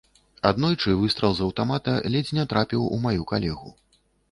[0.51, 3.79] Аднойчы выстрал з аўтамата ледзь не трапіў у маю калегу.